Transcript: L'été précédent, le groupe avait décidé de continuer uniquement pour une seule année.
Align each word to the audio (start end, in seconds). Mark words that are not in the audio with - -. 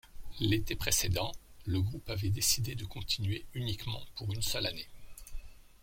L'été 0.39 0.75
précédent, 0.75 1.31
le 1.67 1.79
groupe 1.79 2.09
avait 2.09 2.31
décidé 2.31 2.73
de 2.73 2.85
continuer 2.85 3.45
uniquement 3.53 4.01
pour 4.15 4.33
une 4.33 4.41
seule 4.41 4.65
année. 4.65 4.87